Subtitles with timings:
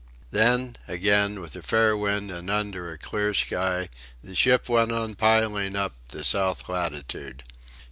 [0.31, 3.87] Then, again, with a fair wind and under a clear sky,
[4.23, 7.43] the ship went on piling up the South Latitude.